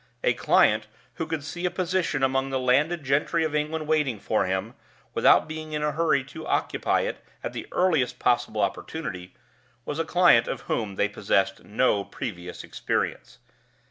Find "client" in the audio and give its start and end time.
0.33-0.87, 10.03-10.47